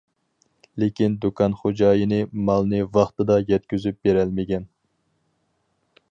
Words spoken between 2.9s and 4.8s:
ۋاقتىدا يەتكۈزۈپ بېرەلمىگەن.